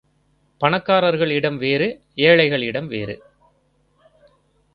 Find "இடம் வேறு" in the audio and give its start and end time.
1.29-1.87, 2.61-3.15